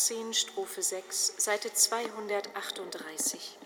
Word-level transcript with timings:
118, 0.00 0.32
Strophe 0.32 0.82
6, 0.82 1.34
Seite 1.36 1.72
238. 1.74 3.58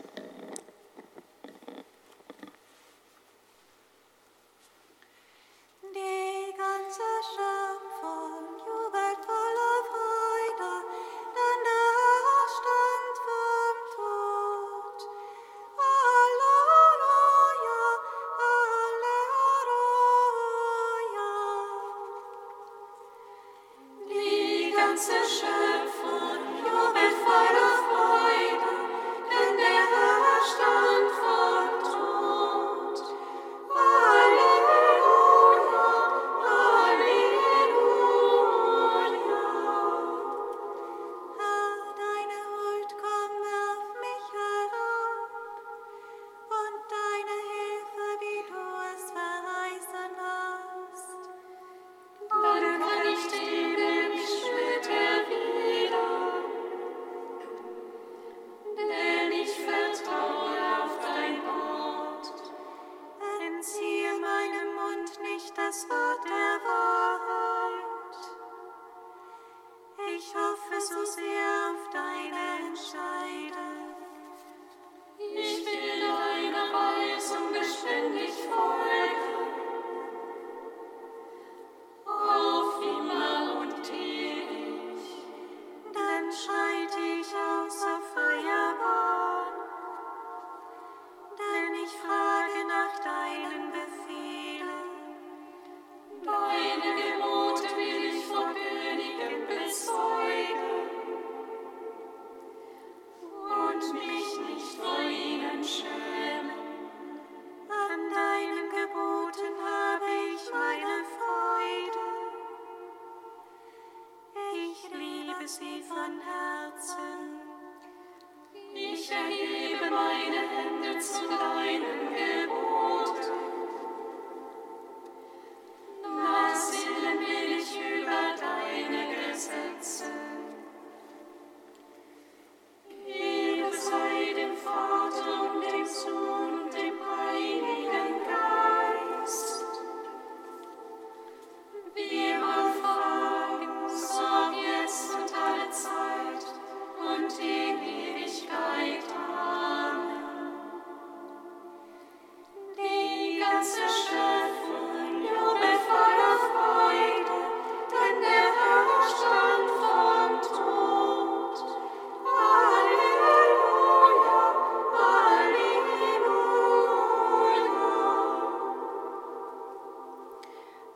Die 5.94 6.56
ganze 6.56 7.02
Schöpfung 7.22 7.64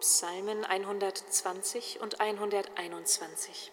Psalmen 0.00 0.64
120 0.64 2.00
und 2.00 2.20
121. 2.20 3.72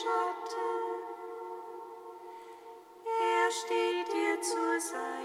Schatten. 0.00 1.02
Er 3.04 3.50
steht 3.50 4.08
dir 4.14 4.40
zur 4.40 4.80
Seite. 4.80 5.19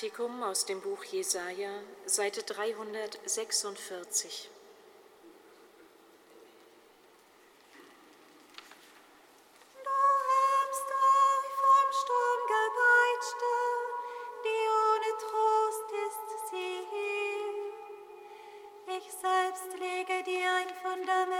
Kantikum 0.00 0.42
aus 0.42 0.64
dem 0.64 0.80
Buch 0.80 1.04
Jesaja, 1.04 1.68
Seite 2.06 2.42
346. 2.42 4.48
Ich 18.86 19.12
selbst 19.12 19.78
lege 19.78 20.22
dir 20.24 20.54
ein 20.54 20.70
Fundament. 20.82 21.39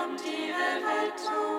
kommt 0.00 0.24
die 0.24 0.52
zu. 1.16 1.49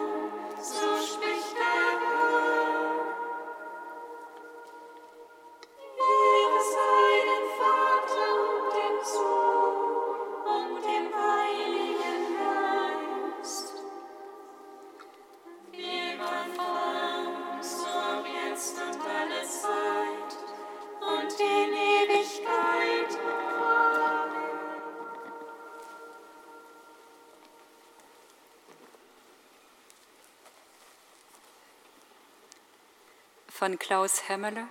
von 33.62 33.78
Klaus 33.78 34.28
Hemmele. 34.28 34.68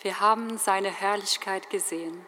Wir 0.00 0.18
haben 0.18 0.58
seine 0.58 0.90
Herrlichkeit 0.90 1.70
gesehen. 1.70 2.26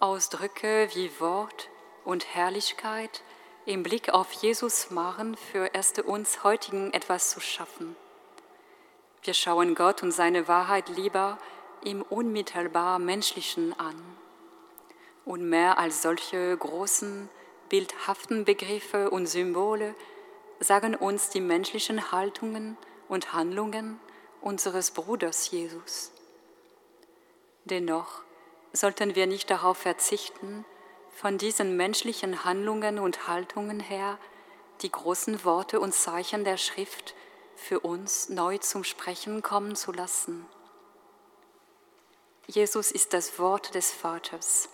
Ausdrücke 0.00 0.88
wie 0.94 1.08
Wort 1.20 1.68
und 2.04 2.34
Herrlichkeit 2.34 3.22
im 3.64 3.84
Blick 3.84 4.08
auf 4.12 4.32
Jesus 4.32 4.90
machen, 4.90 5.36
für 5.36 5.72
erste 5.72 6.02
uns 6.02 6.42
heutigen 6.42 6.92
etwas 6.92 7.30
zu 7.30 7.38
schaffen. 7.38 7.94
Wir 9.22 9.34
schauen 9.34 9.76
Gott 9.76 10.02
und 10.02 10.10
seine 10.10 10.48
Wahrheit 10.48 10.88
lieber 10.88 11.38
im 11.84 12.02
unmittelbar 12.02 12.98
Menschlichen 12.98 13.78
an. 13.78 14.02
Und 15.24 15.48
mehr 15.48 15.78
als 15.78 16.02
solche 16.02 16.56
großen, 16.56 17.28
bildhaften 17.68 18.44
Begriffe 18.44 19.10
und 19.10 19.28
Symbole 19.28 19.94
sagen 20.58 20.96
uns 20.96 21.30
die 21.30 21.40
menschlichen 21.40 22.10
Haltungen 22.10 22.76
und 23.08 23.32
Handlungen, 23.32 24.00
unseres 24.40 24.90
Bruders 24.90 25.50
Jesus. 25.50 26.12
Dennoch 27.64 28.22
sollten 28.72 29.14
wir 29.14 29.26
nicht 29.26 29.50
darauf 29.50 29.78
verzichten, 29.78 30.64
von 31.14 31.36
diesen 31.36 31.76
menschlichen 31.76 32.44
Handlungen 32.44 32.98
und 32.98 33.26
Haltungen 33.26 33.80
her 33.80 34.18
die 34.82 34.92
großen 34.92 35.44
Worte 35.44 35.80
und 35.80 35.92
Zeichen 35.92 36.44
der 36.44 36.56
Schrift 36.56 37.14
für 37.56 37.80
uns 37.80 38.28
neu 38.28 38.58
zum 38.58 38.84
Sprechen 38.84 39.42
kommen 39.42 39.74
zu 39.74 39.92
lassen. 39.92 40.46
Jesus 42.46 42.92
ist 42.92 43.12
das 43.12 43.38
Wort 43.38 43.74
des 43.74 43.90
Vaters. 43.90 44.68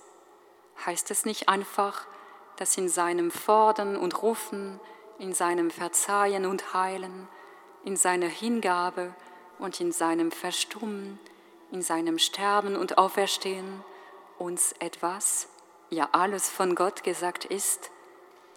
Heißt 0.84 1.10
es 1.10 1.24
nicht 1.24 1.48
einfach, 1.48 2.06
dass 2.56 2.76
in 2.76 2.88
seinem 2.88 3.30
Fordern 3.30 3.96
und 3.96 4.22
Rufen, 4.22 4.78
in 5.18 5.32
seinem 5.32 5.70
Verzeihen 5.70 6.46
und 6.46 6.74
Heilen, 6.74 7.26
in 7.84 7.96
seiner 7.96 8.28
Hingabe 8.28 9.14
und 9.58 9.80
in 9.80 9.92
seinem 9.92 10.30
Verstummen, 10.30 11.18
in 11.72 11.82
seinem 11.82 12.18
Sterben 12.18 12.76
und 12.76 12.98
Auferstehen 12.98 13.84
uns 14.38 14.74
etwas, 14.78 15.48
ja 15.90 16.08
alles 16.12 16.48
von 16.48 16.74
Gott 16.74 17.02
gesagt 17.02 17.44
ist, 17.44 17.90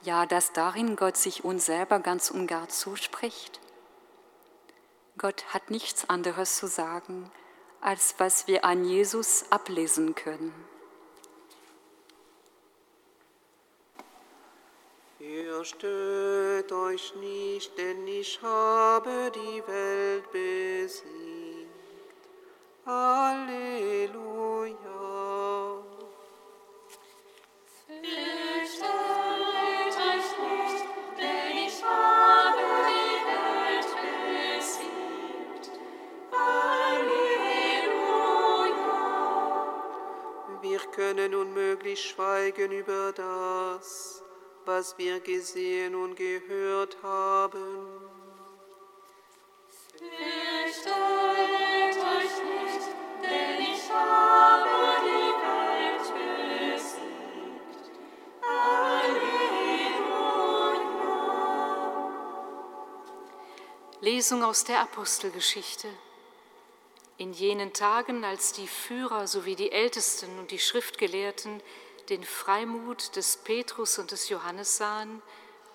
ja, 0.04 0.26
dass 0.26 0.54
darin 0.54 0.96
Gott 0.96 1.18
sich 1.18 1.44
uns 1.44 1.66
selber 1.66 2.00
ganz 2.00 2.30
und 2.30 2.48
gar 2.48 2.70
zuspricht. 2.70 3.60
Gott 5.18 5.46
hat 5.54 5.72
nichts 5.72 6.10
anderes 6.10 6.58
zu 6.58 6.68
sagen, 6.68 7.32
als 7.82 8.16
was 8.20 8.48
wir 8.48 8.64
an 8.66 8.86
Jesus 8.86 9.46
ablesen 9.50 10.16
können. 10.16 10.54
Fürchtet 15.68 16.72
euch 16.72 17.14
nicht, 17.16 17.78
denn 17.78 18.08
ich 18.08 18.42
habe 18.42 19.30
die 19.36 19.62
Welt 19.68 20.32
besiegt. 20.32 21.68
Halleluja. 22.86 23.98
Wir 40.62 40.80
können 40.96 41.36
unmöglich 41.36 42.02
schweigen 42.02 42.72
über 42.72 43.12
das, 43.12 44.24
was 44.68 44.98
wir 44.98 45.22
gesehen 45.22 45.96
und 45.96 46.16
gehört 46.18 46.98
haben. 47.02 47.88
Fürchtet 49.98 50.92
euch 50.94 52.38
nicht, 52.44 52.88
denn 53.24 53.62
ich 53.62 53.90
habe 53.90 54.70
die 55.08 55.32
Welt 55.48 56.08
besiegt. 56.76 57.92
Halleluja. 58.44 59.38
Lesung 64.02 64.44
aus 64.44 64.66
der 64.66 64.82
Apostelgeschichte. 64.82 65.88
In 67.18 67.32
jenen 67.32 67.72
Tagen, 67.72 68.26
als 68.26 68.52
die 68.52 68.68
Führer 68.68 69.28
sowie 69.28 69.56
die 69.56 69.72
Ältesten 69.72 70.38
und 70.38 70.52
die 70.52 70.60
Schriftgelehrten 70.60 71.64
den 72.10 72.24
Freimut 72.24 73.16
des 73.16 73.38
Petrus 73.38 74.00
und 74.00 74.12
des 74.12 74.30
Johannes 74.30 74.78
sahen 74.78 75.22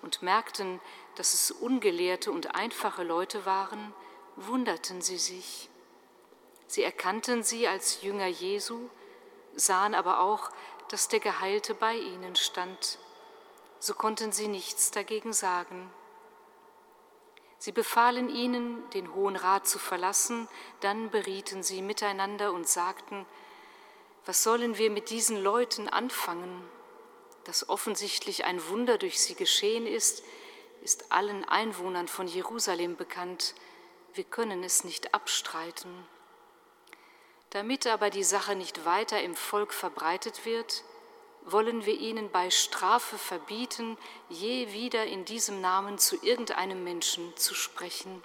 und 0.01 0.21
merkten, 0.21 0.79
dass 1.15 1.33
es 1.33 1.51
ungelehrte 1.51 2.31
und 2.31 2.55
einfache 2.55 3.03
Leute 3.03 3.45
waren, 3.45 3.93
wunderten 4.35 5.01
sie 5.01 5.17
sich. 5.17 5.69
Sie 6.67 6.83
erkannten 6.83 7.43
sie 7.43 7.67
als 7.67 8.01
Jünger 8.01 8.27
Jesu, 8.27 8.89
sahen 9.55 9.93
aber 9.93 10.21
auch, 10.21 10.49
dass 10.89 11.07
der 11.07 11.19
Geheilte 11.19 11.75
bei 11.75 11.95
ihnen 11.95 12.35
stand. 12.35 12.97
So 13.79 13.93
konnten 13.93 14.31
sie 14.31 14.47
nichts 14.47 14.91
dagegen 14.91 15.33
sagen. 15.33 15.91
Sie 17.59 17.71
befahlen 17.71 18.29
ihnen, 18.29 18.89
den 18.89 19.13
Hohen 19.13 19.35
Rat 19.35 19.67
zu 19.67 19.79
verlassen, 19.79 20.49
dann 20.81 21.11
berieten 21.11 21.63
sie 21.63 21.81
miteinander 21.81 22.51
und 22.51 22.67
sagten, 22.67 23.25
was 24.25 24.43
sollen 24.43 24.77
wir 24.77 24.89
mit 24.89 25.09
diesen 25.09 25.41
Leuten 25.41 25.89
anfangen? 25.89 26.63
Dass 27.43 27.67
offensichtlich 27.67 28.45
ein 28.45 28.65
Wunder 28.69 28.97
durch 28.97 29.19
sie 29.19 29.35
geschehen 29.35 29.85
ist, 29.85 30.23
ist 30.81 31.11
allen 31.11 31.43
Einwohnern 31.45 32.07
von 32.07 32.27
Jerusalem 32.27 32.95
bekannt. 32.95 33.53
Wir 34.13 34.23
können 34.23 34.63
es 34.63 34.83
nicht 34.83 35.13
abstreiten. 35.13 36.07
Damit 37.49 37.85
aber 37.87 38.09
die 38.09 38.23
Sache 38.23 38.55
nicht 38.55 38.85
weiter 38.85 39.21
im 39.21 39.35
Volk 39.35 39.73
verbreitet 39.73 40.45
wird, 40.45 40.83
wollen 41.45 41.85
wir 41.85 41.99
ihnen 41.99 42.31
bei 42.31 42.49
Strafe 42.49 43.17
verbieten, 43.17 43.97
je 44.29 44.71
wieder 44.71 45.05
in 45.05 45.25
diesem 45.25 45.61
Namen 45.61 45.97
zu 45.97 46.15
irgendeinem 46.23 46.83
Menschen 46.83 47.35
zu 47.35 47.53
sprechen. 47.53 48.23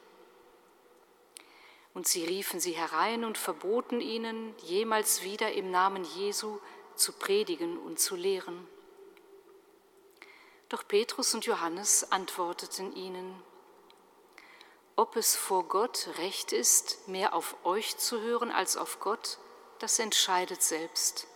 Und 1.99 2.07
sie 2.07 2.25
riefen 2.25 2.61
sie 2.61 2.75
herein 2.77 3.25
und 3.25 3.37
verboten 3.37 4.01
ihnen, 4.01 4.55
jemals 4.59 5.25
wieder 5.25 5.51
im 5.51 5.73
Namen 5.73 6.05
Jesu 6.05 6.61
zu 6.95 7.13
predigen 7.13 7.77
und 7.77 7.99
zu 7.99 8.15
lehren. 8.15 8.69
Doch 10.69 10.87
Petrus 10.87 11.35
und 11.35 11.45
Johannes 11.45 12.13
antworteten 12.13 12.95
ihnen, 12.95 13.43
ob 14.95 15.17
es 15.17 15.35
vor 15.35 15.65
Gott 15.65 16.11
recht 16.19 16.53
ist, 16.53 17.09
mehr 17.09 17.35
auf 17.35 17.57
euch 17.65 17.97
zu 17.97 18.21
hören 18.21 18.53
als 18.53 18.77
auf 18.77 19.01
Gott, 19.01 19.39
das 19.81 19.99
entscheidet 19.99 20.63
selbst. 20.63 21.27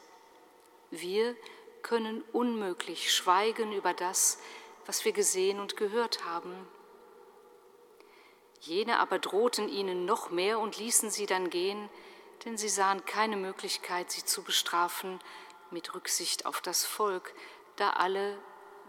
Wir 0.92 1.35
können 1.83 2.22
unmöglich 2.33 3.12
schweigen 3.12 3.72
über 3.72 3.94
das, 3.94 4.38
was 4.87 5.05
wir 5.05 5.11
gesehen 5.11 5.59
und 5.59 5.77
gehört 5.77 6.25
haben. 6.25 6.55
Jene 8.62 9.01
aber 9.01 9.18
drohten 9.18 9.68
ihnen 9.68 10.05
noch 10.05 10.31
mehr 10.31 10.61
und 10.61 10.79
ließen 10.79 11.11
sie 11.11 11.27
dann 11.27 11.51
gehen, 11.51 11.88
denn 12.44 12.57
sie 12.57 12.68
sahen 12.68 13.05
keine 13.05 13.37
Möglichkeit, 13.37 14.12
sie 14.12 14.25
zu 14.25 14.44
bestrafen 14.44 15.18
mit 15.72 15.94
Rücksicht 15.94 16.46
auf 16.46 16.61
das 16.61 16.85
Volk, 16.85 17.35
da 17.75 17.90
alle 17.90 18.38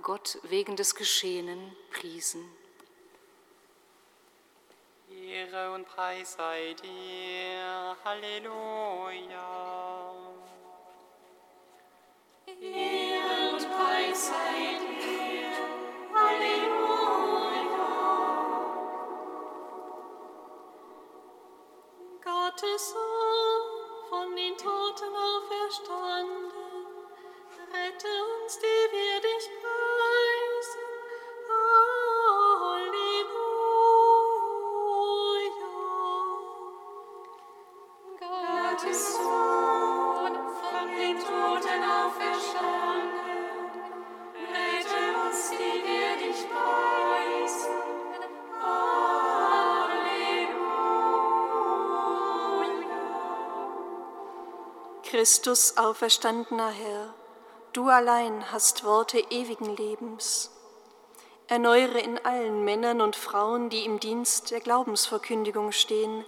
Gott 0.03 0.37
wegen 0.43 0.75
des 0.75 0.93
Geschehenen 0.93 1.75
priesen. 1.91 2.47
Ehre 5.09 5.71
und 5.73 5.87
Preis 5.87 6.33
sei 6.33 6.75
dir. 6.83 7.95
Halleluja. 8.05 9.41
Ehre 12.61 13.53
und 13.53 13.71
Preis 13.71 14.27
sei 14.27 14.77
dir. 14.99 15.51
Halleluja. 16.13 16.62
Gottes 22.43 22.89
Sohn, 22.89 23.63
von 24.09 24.35
den 24.35 24.57
Toten 24.57 25.15
auferstanden, 25.15 26.51
rette 27.71 28.07
uns, 28.35 28.59
die 28.59 28.83
wir 28.91 29.21
dich 29.21 29.49
preisen. 29.61 30.85
Halleluja. 32.59 32.99
Gottes 38.19 39.01
Sohn, 39.13 40.35
von 40.59 40.87
den 40.97 41.15
Toten 41.19 41.81
auferstanden, 41.81 43.12
Christus 55.23 55.77
auferstandener 55.77 56.67
Herr, 56.67 57.13
du 57.71 57.87
allein 57.87 58.51
hast 58.51 58.83
Worte 58.83 59.19
ewigen 59.29 59.73
Lebens. 59.73 60.51
Erneuere 61.47 61.99
in 61.99 62.19
allen 62.25 62.65
Männern 62.65 62.99
und 62.99 63.15
Frauen, 63.15 63.69
die 63.69 63.85
im 63.85 64.01
Dienst 64.01 64.51
der 64.51 64.59
Glaubensverkündigung 64.59 65.71
stehen, 65.71 66.25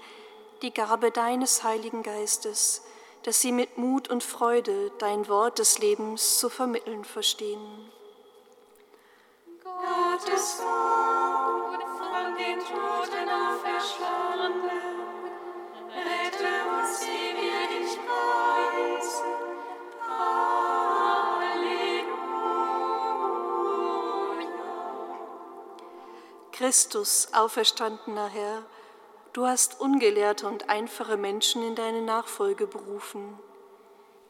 die 0.61 0.73
Gabe 0.73 1.11
deines 1.11 1.61
Heiligen 1.65 2.03
Geistes, 2.03 2.83
dass 3.23 3.41
sie 3.41 3.51
mit 3.51 3.77
Mut 3.77 4.07
und 4.07 4.23
Freude 4.23 4.93
dein 4.99 5.27
Wort 5.27 5.59
des 5.59 5.77
Lebens 5.79 6.39
zu 6.39 6.47
vermitteln 6.47 7.03
verstehen. 7.03 7.91
Gottes 9.61 10.59
Sohn, 10.59 11.81
von 11.97 12.37
den 12.37 12.59
Toten 12.59 13.29
auferstanden, 13.29 14.94
Christus, 26.65 27.27
auferstandener 27.31 28.25
Herr, 28.25 28.63
du 29.33 29.45
hast 29.45 29.79
ungelehrte 29.79 30.47
und 30.47 30.67
einfache 30.67 31.15
Menschen 31.15 31.61
in 31.61 31.75
deine 31.75 32.01
Nachfolge 32.01 32.65
berufen. 32.65 33.37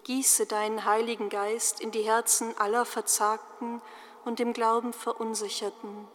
Gieße 0.03 0.45
deinen 0.45 0.83
Heiligen 0.83 1.29
Geist 1.29 1.79
in 1.79 1.91
die 1.91 2.01
Herzen 2.01 2.53
aller 2.57 2.83
Verzagten 2.83 3.81
und 4.25 4.41
im 4.41 4.51
Glauben 4.51 4.91
Verunsicherten, 4.91 6.09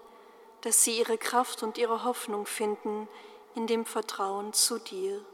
dass 0.61 0.85
sie 0.85 0.99
ihre 0.99 1.17
Kraft 1.17 1.63
und 1.63 1.79
ihre 1.79 2.05
Hoffnung 2.05 2.45
finden 2.45 3.09
in 3.55 3.67
dem 3.67 3.87
Vertrauen 3.87 4.53
zu 4.53 4.79
dir. 4.79 5.25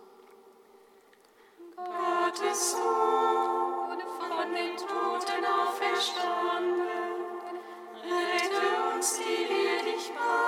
Gottes 1.75 2.71
Sohn, 2.71 4.01
von 4.21 4.55
den 4.55 4.77
Toten 4.77 5.45
auferstanden, 5.45 6.87
rette 8.05 8.95
uns, 8.95 9.19
die 9.19 9.49
wir 9.49 9.93
dich 9.93 10.15
preisen. 10.15 10.46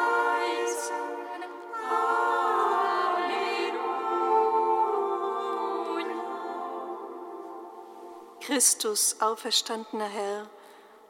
Christus, 8.59 9.15
auferstandener 9.21 10.09
Herr, 10.09 10.51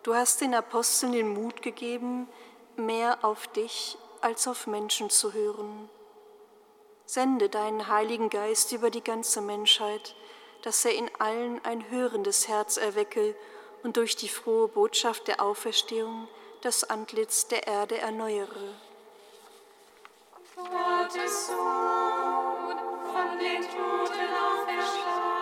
du 0.02 0.14
hast 0.14 0.42
den 0.42 0.54
Aposteln 0.54 1.12
den 1.12 1.28
Mut 1.28 1.62
gegeben, 1.62 2.28
mehr 2.76 3.24
auf 3.24 3.46
dich 3.46 3.96
als 4.20 4.46
auf 4.46 4.66
Menschen 4.66 5.08
zu 5.08 5.32
hören. 5.32 5.88
Sende 7.06 7.48
deinen 7.48 7.88
Heiligen 7.88 8.28
Geist 8.28 8.72
über 8.72 8.90
die 8.90 9.02
ganze 9.02 9.40
Menschheit, 9.40 10.14
dass 10.60 10.84
er 10.84 10.94
in 10.94 11.10
allen 11.20 11.64
ein 11.64 11.88
hörendes 11.88 12.48
Herz 12.48 12.76
erwecke 12.76 13.34
und 13.82 13.96
durch 13.96 14.14
die 14.14 14.28
frohe 14.28 14.68
Botschaft 14.68 15.26
der 15.26 15.40
Auferstehung 15.40 16.28
das 16.60 16.84
Antlitz 16.84 17.48
der 17.48 17.66
Erde 17.66 17.96
erneuere. 17.96 18.74
Gottes 20.54 21.46
Sohn, 21.46 22.76
von 23.10 23.38
den 23.38 23.62
Toten 23.62 24.34
auferstanden, 24.34 25.37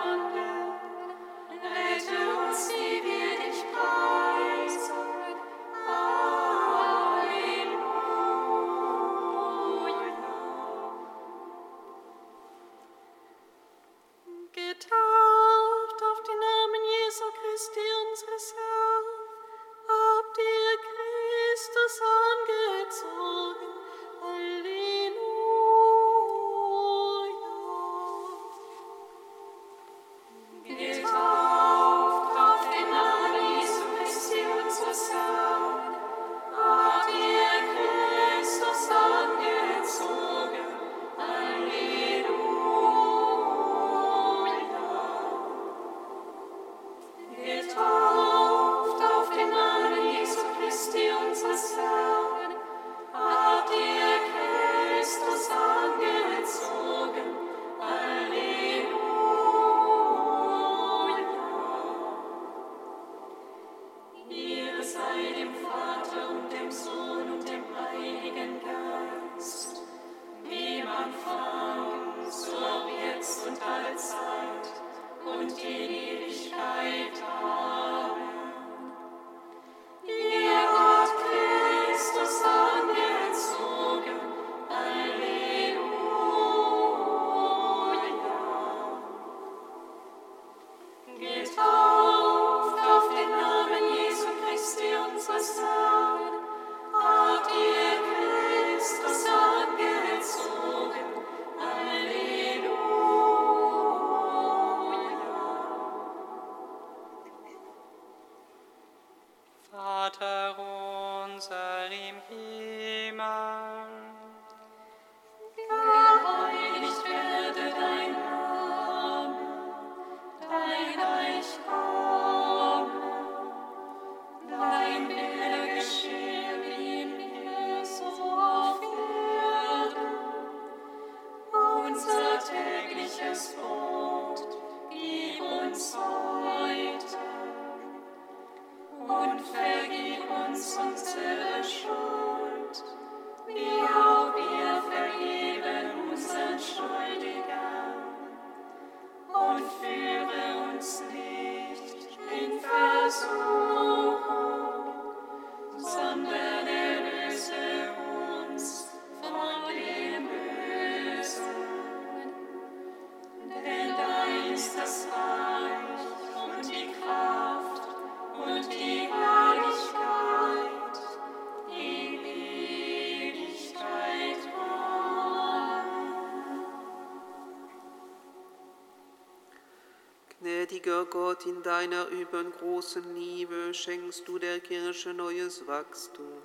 Gnädiger 180.77 181.05
Gott, 181.05 181.47
in 181.47 181.63
deiner 181.63 182.07
übergroßen 182.09 183.15
Liebe 183.15 183.73
schenkst 183.73 184.27
du 184.27 184.37
der 184.37 184.59
Kirche 184.59 185.11
neues 185.11 185.65
Wachstum. 185.65 186.41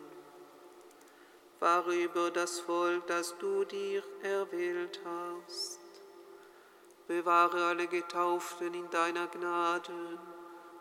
Fahre 1.60 1.94
über 1.94 2.30
das 2.30 2.60
Volk, 2.60 3.06
das 3.08 3.36
du 3.38 3.64
dir 3.64 4.02
erwählt 4.22 5.00
hast. 5.04 5.80
Bewahre 7.06 7.66
alle 7.66 7.86
Getauften 7.86 8.72
in 8.72 8.88
deiner 8.88 9.26
Gnade 9.26 10.18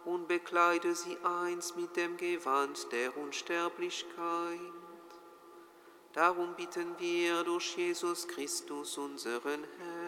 und 0.06 0.30
bekleide 0.30 0.96
sie 0.96 1.18
eins 1.22 1.76
mit 1.76 1.98
dem 1.98 2.16
Gewand 2.16 2.90
der 2.94 3.18
Unsterblichkeit. 3.18 4.60
Darum 6.14 6.56
bitten 6.56 6.98
wir 7.00 7.44
durch 7.44 7.76
Jesus 7.76 8.26
Christus, 8.30 8.98
unseren 8.98 9.66
Herrn. 9.78 10.01